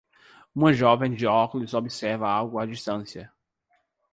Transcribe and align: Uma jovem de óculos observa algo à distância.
Uma 0.55 0.73
jovem 0.73 1.13
de 1.13 1.27
óculos 1.27 1.75
observa 1.75 2.27
algo 2.27 2.57
à 2.57 2.65
distância. 2.65 3.31